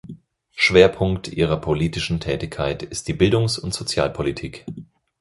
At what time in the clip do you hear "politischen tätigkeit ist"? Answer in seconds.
1.61-3.07